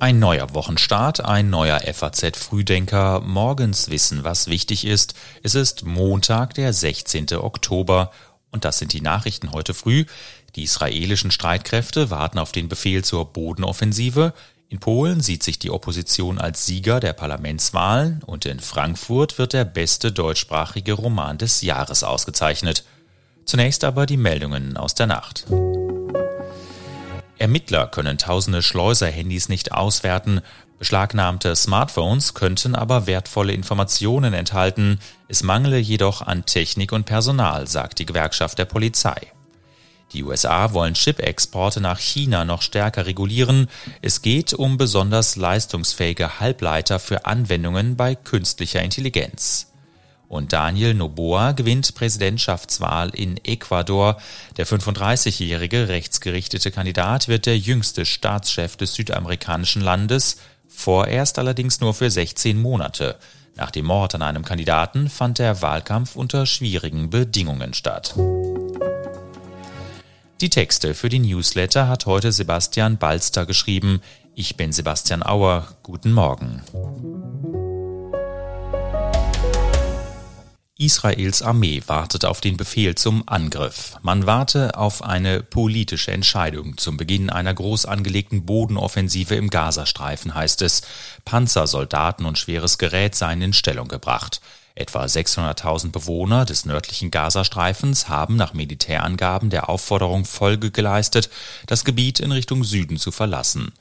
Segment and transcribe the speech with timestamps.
[0.00, 3.20] Ein neuer Wochenstart, ein neuer FAZ-Frühdenker.
[3.20, 5.14] Morgens wissen, was wichtig ist.
[5.42, 7.34] Es ist Montag, der 16.
[7.34, 8.10] Oktober.
[8.50, 10.06] Und das sind die Nachrichten heute früh.
[10.56, 14.32] Die israelischen Streitkräfte warten auf den Befehl zur Bodenoffensive.
[14.70, 19.64] In Polen sieht sich die Opposition als Sieger der Parlamentswahlen und in Frankfurt wird der
[19.64, 22.84] beste deutschsprachige Roman des Jahres ausgezeichnet.
[23.44, 25.44] Zunächst aber die Meldungen aus der Nacht.
[27.40, 30.42] Ermittler können tausende Schleuser-Handys nicht auswerten.
[30.78, 34.98] Beschlagnahmte Smartphones könnten aber wertvolle Informationen enthalten.
[35.26, 39.32] Es mangele jedoch an Technik und Personal, sagt die Gewerkschaft der Polizei.
[40.12, 43.68] Die USA wollen Chip-Exporte nach China noch stärker regulieren.
[44.02, 49.69] Es geht um besonders leistungsfähige Halbleiter für Anwendungen bei künstlicher Intelligenz.
[50.30, 54.16] Und Daniel Noboa gewinnt Präsidentschaftswahl in Ecuador.
[54.56, 60.36] Der 35-jährige rechtsgerichtete Kandidat wird der jüngste Staatschef des südamerikanischen Landes,
[60.68, 63.16] vorerst allerdings nur für 16 Monate.
[63.56, 68.14] Nach dem Mord an einem Kandidaten fand der Wahlkampf unter schwierigen Bedingungen statt.
[70.40, 74.00] Die Texte für die Newsletter hat heute Sebastian Balster geschrieben.
[74.36, 75.66] Ich bin Sebastian Auer.
[75.82, 76.62] Guten Morgen.
[80.80, 83.96] Israels Armee wartet auf den Befehl zum Angriff.
[84.00, 90.62] Man warte auf eine politische Entscheidung zum Beginn einer groß angelegten Bodenoffensive im Gazastreifen, heißt
[90.62, 90.80] es.
[91.26, 94.40] Panzer, Soldaten und schweres Gerät seien in Stellung gebracht.
[94.74, 101.28] Etwa 600.000 Bewohner des nördlichen Gazastreifens haben nach Militärangaben der Aufforderung Folge geleistet,
[101.66, 103.74] das Gebiet in Richtung Süden zu verlassen.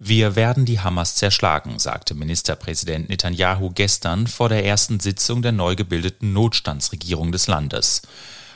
[0.00, 5.74] Wir werden die Hamas zerschlagen, sagte Ministerpräsident Netanyahu gestern vor der ersten Sitzung der neu
[5.74, 8.02] gebildeten Notstandsregierung des Landes.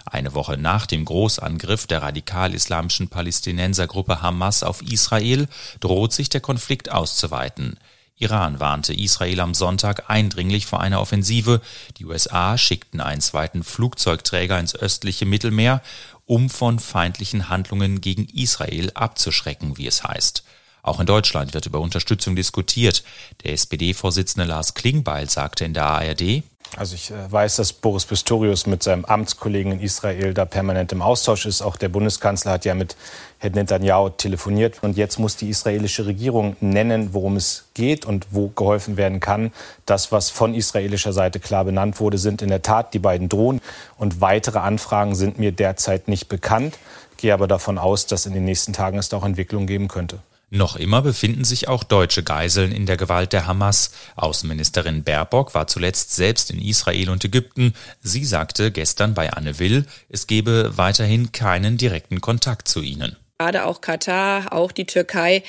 [0.07, 5.49] Eine Woche nach dem Großangriff der radikal-islamischen Palästinensergruppe Hamas auf Israel
[5.81, 7.77] droht sich der Konflikt auszuweiten.
[8.15, 11.61] Iran warnte Israel am Sonntag eindringlich vor einer Offensive.
[11.99, 15.83] Die USA schickten einen zweiten Flugzeugträger ins östliche Mittelmeer,
[16.25, 20.45] um von feindlichen Handlungen gegen Israel abzuschrecken, wie es heißt.
[20.83, 23.05] Auch in Deutschland wird über Unterstützung diskutiert.
[23.45, 26.43] Der SPD-Vorsitzende Lars Klingbeil sagte in der ARD,
[26.77, 31.03] also ich äh, weiß, dass Boris Pistorius mit seinem Amtskollegen in Israel da permanent im
[31.03, 31.61] Austausch ist.
[31.61, 32.97] Auch der Bundeskanzler hat ja mit
[33.39, 34.83] Herrn Netanyahu telefoniert.
[34.83, 39.53] Und jetzt muss die israelische Regierung nennen, worum es geht und wo geholfen werden kann.
[39.85, 43.61] Das, was von israelischer Seite klar benannt wurde, sind in der Tat die beiden Drohnen.
[43.99, 46.79] Und weitere Anfragen sind mir derzeit nicht bekannt.
[47.19, 50.21] Gehe aber davon aus, dass in den nächsten Tagen es da auch Entwicklungen geben könnte.
[50.55, 53.91] Noch immer befinden sich auch deutsche Geiseln in der Gewalt der Hamas.
[54.17, 57.73] Außenministerin Baerbock war zuletzt selbst in Israel und Ägypten.
[58.03, 63.65] Sie sagte gestern bei Anne Will, es gebe weiterhin keinen direkten Kontakt zu ihnen gerade
[63.65, 65.43] auch Katar, auch die Türkei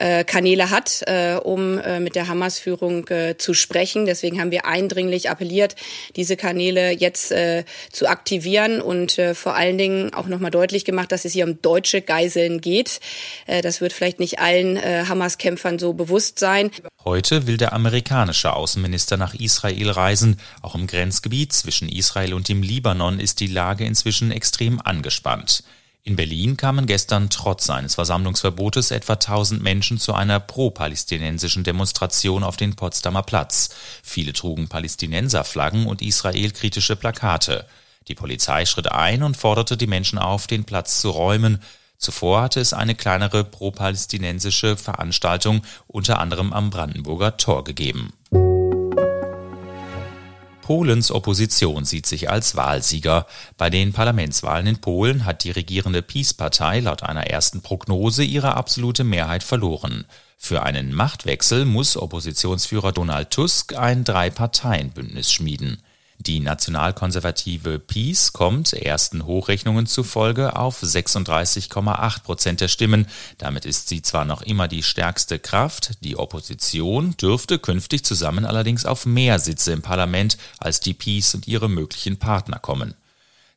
[0.00, 4.06] äh, Kanäle hat, äh, um äh, mit der Hamas-Führung äh, zu sprechen.
[4.06, 5.76] Deswegen haben wir eindringlich appelliert,
[6.16, 11.12] diese Kanäle jetzt äh, zu aktivieren und äh, vor allen Dingen auch nochmal deutlich gemacht,
[11.12, 13.00] dass es hier um deutsche Geiseln geht.
[13.46, 16.70] Äh, das wird vielleicht nicht allen äh, Hamas-Kämpfern so bewusst sein.
[17.04, 20.40] Heute will der amerikanische Außenminister nach Israel reisen.
[20.62, 25.62] Auch im Grenzgebiet zwischen Israel und dem Libanon ist die Lage inzwischen extrem angespannt.
[26.06, 32.58] In Berlin kamen gestern trotz eines Versammlungsverbotes etwa 1000 Menschen zu einer pro-palästinensischen Demonstration auf
[32.58, 33.70] den Potsdamer Platz.
[34.02, 37.64] Viele trugen Palästinenserflaggen und israelkritische Plakate.
[38.08, 41.62] Die Polizei schritt ein und forderte die Menschen auf, den Platz zu räumen.
[41.96, 48.12] Zuvor hatte es eine kleinere pro-palästinensische Veranstaltung unter anderem am Brandenburger Tor gegeben.
[50.64, 53.26] Polens Opposition sieht sich als Wahlsieger.
[53.58, 59.04] Bei den Parlamentswahlen in Polen hat die regierende PiS-Partei laut einer ersten Prognose ihre absolute
[59.04, 60.06] Mehrheit verloren.
[60.38, 65.82] Für einen Machtwechsel muss Oppositionsführer Donald Tusk ein Drei-Parteien-Bündnis schmieden.
[66.18, 73.06] Die nationalkonservative PiS kommt ersten Hochrechnungen zufolge auf 36,8 Prozent der Stimmen.
[73.38, 78.86] Damit ist sie zwar noch immer die stärkste Kraft, die Opposition dürfte künftig zusammen allerdings
[78.86, 82.94] auf mehr Sitze im Parlament als die PiS und ihre möglichen Partner kommen.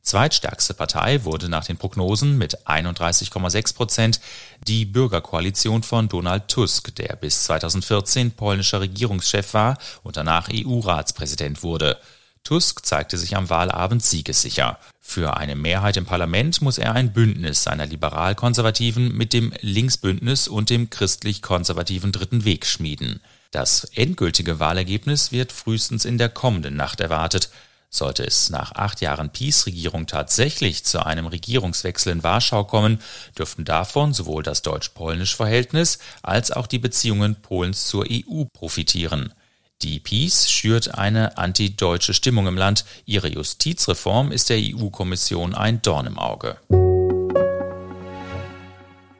[0.02, 4.20] Zweitstärkste Partei wurde nach den Prognosen mit 31,6 Prozent
[4.66, 11.98] die Bürgerkoalition von Donald Tusk, der bis 2014 polnischer Regierungschef war und danach EU-Ratspräsident wurde.
[12.48, 14.78] Tusk zeigte sich am Wahlabend siegessicher.
[15.02, 20.70] Für eine Mehrheit im Parlament muss er ein Bündnis seiner liberal-konservativen mit dem Linksbündnis und
[20.70, 23.20] dem christlich-konservativen Dritten Weg schmieden.
[23.50, 27.50] Das endgültige Wahlergebnis wird frühestens in der kommenden Nacht erwartet.
[27.90, 33.02] Sollte es nach acht Jahren Peace-Regierung tatsächlich zu einem Regierungswechsel in Warschau kommen,
[33.36, 39.34] dürften davon sowohl das deutsch-polnische Verhältnis als auch die Beziehungen Polens zur EU profitieren.
[39.82, 42.84] Die Peace schürt eine antideutsche Stimmung im Land.
[43.06, 46.56] Ihre Justizreform ist der EU-Kommission ein Dorn im Auge.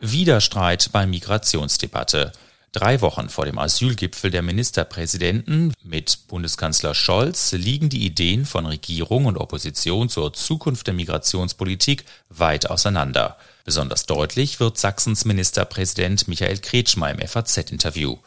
[0.00, 2.32] Widerstreit bei Migrationsdebatte.
[2.72, 9.26] Drei Wochen vor dem Asylgipfel der Ministerpräsidenten mit Bundeskanzler Scholz liegen die Ideen von Regierung
[9.26, 13.36] und Opposition zur Zukunft der Migrationspolitik weit auseinander.
[13.64, 18.18] Besonders deutlich wird Sachsens Ministerpräsident Michael Kretschmer im FAZ-Interview.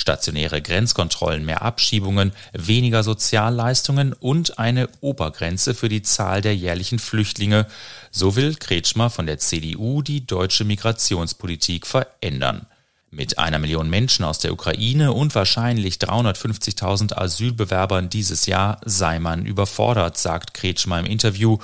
[0.00, 7.66] Stationäre Grenzkontrollen, mehr Abschiebungen, weniger Sozialleistungen und eine Obergrenze für die Zahl der jährlichen Flüchtlinge.
[8.10, 12.66] So will Kretschmer von der CDU die deutsche Migrationspolitik verändern.
[13.10, 19.44] Mit einer Million Menschen aus der Ukraine und wahrscheinlich 350.000 Asylbewerbern dieses Jahr sei man
[19.44, 21.58] überfordert, sagt Kretschmer im Interview.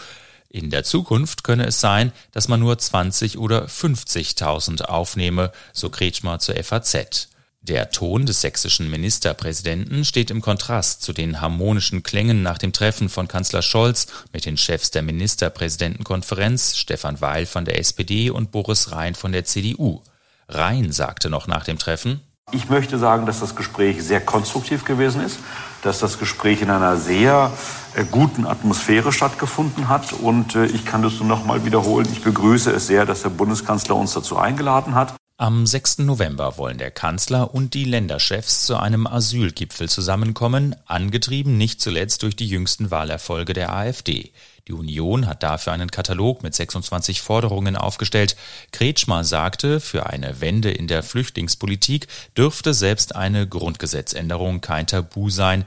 [0.51, 6.39] In der Zukunft könne es sein, dass man nur 20 oder 50.000 aufnehme, so Kretschmer
[6.39, 7.29] zur FAZ.
[7.69, 13.09] Der Ton des sächsischen Ministerpräsidenten steht im Kontrast zu den harmonischen Klängen nach dem Treffen
[13.09, 18.93] von Kanzler Scholz mit den Chefs der Ministerpräsidentenkonferenz Stefan Weil von der SPD und Boris
[18.93, 20.01] Rhein von der CDU.
[20.49, 22.21] Rhein sagte noch nach dem Treffen,
[22.53, 25.41] ich möchte sagen, dass das Gespräch sehr konstruktiv gewesen ist,
[25.83, 27.51] dass das Gespräch in einer sehr
[27.97, 30.13] äh, guten Atmosphäre stattgefunden hat.
[30.13, 32.07] Und äh, ich kann das nur noch mal wiederholen.
[32.13, 35.17] Ich begrüße es sehr, dass der Bundeskanzler uns dazu eingeladen hat.
[35.39, 35.99] Am 6.
[35.99, 42.37] November wollen der Kanzler und die Länderchefs zu einem Asylgipfel zusammenkommen, angetrieben nicht zuletzt durch
[42.37, 44.33] die jüngsten Wahlerfolge der AfD.
[44.67, 48.35] Die Union hat dafür einen Katalog mit 26 Forderungen aufgestellt.
[48.73, 55.67] Kretschmer sagte, für eine Wende in der Flüchtlingspolitik dürfte selbst eine Grundgesetzänderung kein Tabu sein.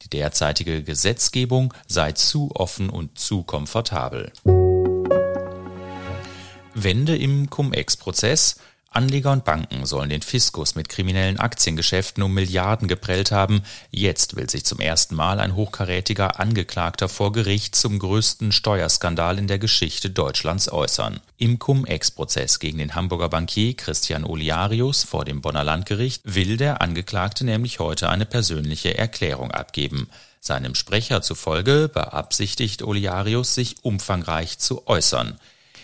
[0.00, 4.32] Die derzeitige Gesetzgebung sei zu offen und zu komfortabel.
[6.72, 8.56] Wende im Cum-Ex-Prozess
[8.92, 13.62] Anleger und Banken sollen den Fiskus mit kriminellen Aktiengeschäften um Milliarden geprellt haben.
[13.92, 19.46] Jetzt will sich zum ersten Mal ein hochkarätiger Angeklagter vor Gericht zum größten Steuerskandal in
[19.46, 21.20] der Geschichte Deutschlands äußern.
[21.38, 27.44] Im Cum-Ex-Prozess gegen den Hamburger Bankier Christian Oliarius vor dem Bonner Landgericht will der Angeklagte
[27.44, 30.08] nämlich heute eine persönliche Erklärung abgeben.
[30.40, 35.38] Seinem Sprecher zufolge beabsichtigt Oliarius, sich umfangreich zu äußern.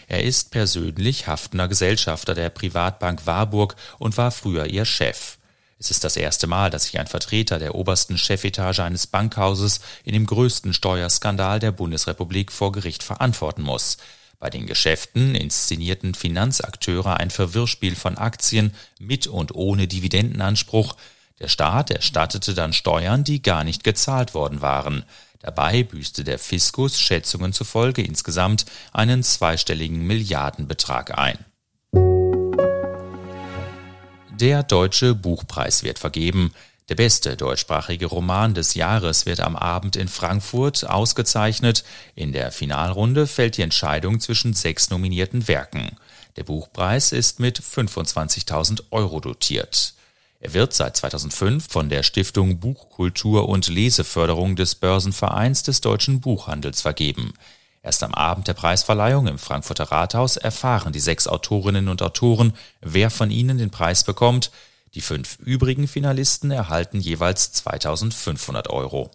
[0.06, 5.38] Er ist persönlich haftender Gesellschafter der Privatbank Warburg und war früher ihr Chef.
[5.78, 10.14] Es ist das erste Mal, dass sich ein Vertreter der obersten Chefetage eines Bankhauses in
[10.14, 13.98] dem größten Steuerskandal der Bundesrepublik vor Gericht verantworten muss.
[14.38, 20.96] Bei den Geschäften inszenierten Finanzakteure ein Verwirrspiel von Aktien mit und ohne Dividendenanspruch.
[21.40, 25.04] Der Staat erstattete dann Steuern, die gar nicht gezahlt worden waren.
[25.40, 31.38] Dabei büßte der Fiskus Schätzungen zufolge insgesamt einen zweistelligen Milliardenbetrag ein.
[34.38, 36.52] Der Deutsche Buchpreis wird vergeben.
[36.88, 41.84] Der beste deutschsprachige Roman des Jahres wird am Abend in Frankfurt ausgezeichnet.
[42.14, 45.96] In der Finalrunde fällt die Entscheidung zwischen sechs nominierten Werken.
[46.36, 49.95] Der Buchpreis ist mit 25.000 Euro dotiert.
[50.38, 56.82] Er wird seit 2005 von der Stiftung Buchkultur und Leseförderung des Börsenvereins des deutschen Buchhandels
[56.82, 57.32] vergeben.
[57.82, 63.10] Erst am Abend der Preisverleihung im Frankfurter Rathaus erfahren die sechs Autorinnen und Autoren, wer
[63.10, 64.50] von ihnen den Preis bekommt.
[64.94, 69.10] Die fünf übrigen Finalisten erhalten jeweils 2500 Euro.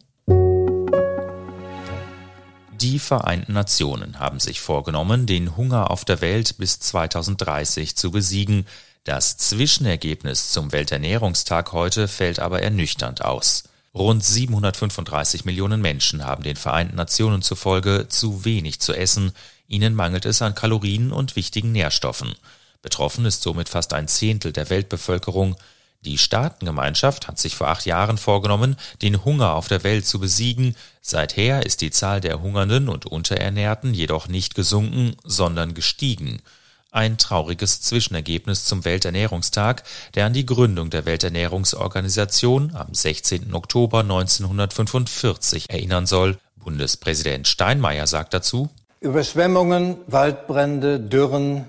[2.81, 8.65] Die Vereinten Nationen haben sich vorgenommen, den Hunger auf der Welt bis 2030 zu besiegen.
[9.03, 13.63] Das Zwischenergebnis zum Welternährungstag heute fällt aber ernüchternd aus.
[13.95, 19.31] Rund 735 Millionen Menschen haben den Vereinten Nationen zufolge zu wenig zu essen,
[19.67, 22.35] ihnen mangelt es an Kalorien und wichtigen Nährstoffen.
[22.83, 25.55] Betroffen ist somit fast ein Zehntel der Weltbevölkerung.
[26.01, 30.75] Die Staatengemeinschaft hat sich vor acht Jahren vorgenommen, den Hunger auf der Welt zu besiegen.
[31.01, 36.39] Seither ist die Zahl der Hungernden und Unterernährten jedoch nicht gesunken, sondern gestiegen.
[36.93, 39.83] Ein trauriges Zwischenergebnis zum Welternährungstag,
[40.13, 43.53] der an die Gründung der Welternährungsorganisation am 16.
[43.53, 46.37] Oktober 1945 erinnern soll.
[46.57, 48.69] Bundespräsident Steinmeier sagt dazu,
[48.99, 51.63] Überschwemmungen, Waldbrände, Dürren,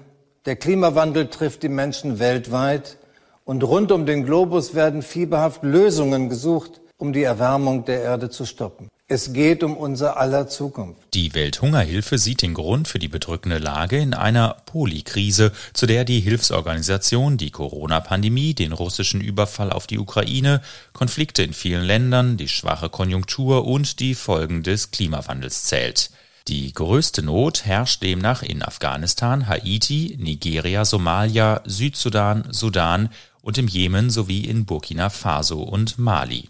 [0.44, 2.98] der Klimawandel trifft die Menschen weltweit
[3.44, 8.44] und rund um den Globus werden fieberhaft Lösungen gesucht, um die Erwärmung der Erde zu
[8.44, 8.88] stoppen.
[9.12, 10.98] Es geht um unser aller Zukunft.
[11.12, 16.20] Die Welthungerhilfe sieht den Grund für die bedrückende Lage in einer Polykrise, zu der die
[16.20, 20.62] Hilfsorganisation die Corona-Pandemie, den russischen Überfall auf die Ukraine,
[20.94, 26.10] Konflikte in vielen Ländern, die schwache Konjunktur und die Folgen des Klimawandels zählt.
[26.48, 33.10] Die größte Not herrscht demnach in Afghanistan, Haiti, Nigeria, Somalia, Südsudan, Sudan
[33.42, 36.48] und im Jemen sowie in Burkina Faso und Mali.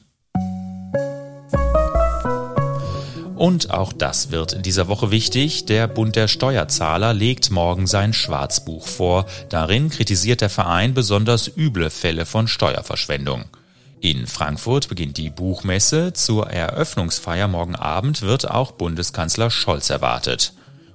[3.43, 5.67] Und auch das wird in dieser Woche wichtig.
[5.67, 9.27] Der Bund der Steuerzahler legt morgen sein Schwarzbuch vor.
[9.49, 13.47] Darin kritisiert der Verein besonders üble Fälle von Steuerverschwendung.
[14.01, 16.13] In Frankfurt beginnt die Buchmesse.
[16.13, 20.53] Zur Eröffnungsfeier morgen Abend wird auch Bundeskanzler Scholz erwartet.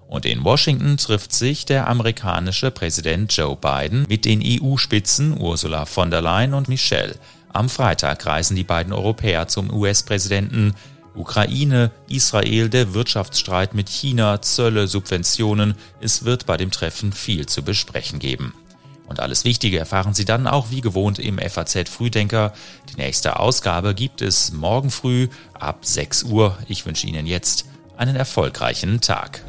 [0.07, 6.11] Und in Washington trifft sich der amerikanische Präsident Joe Biden mit den EU-Spitzen Ursula von
[6.11, 7.15] der Leyen und Michelle.
[7.51, 10.75] Am Freitag reisen die beiden Europäer zum US-Präsidenten.
[11.17, 15.75] Ukraine, Israel, der Wirtschaftsstreit mit China, Zölle, Subventionen.
[15.99, 18.53] Es wird bei dem Treffen viel zu besprechen geben.
[19.07, 22.53] Und alles Wichtige erfahren Sie dann auch wie gewohnt im FAZ Frühdenker.
[22.93, 26.57] Die nächste Ausgabe gibt es morgen früh ab 6 Uhr.
[26.67, 29.43] Ich wünsche Ihnen jetzt einen erfolgreichen Tag.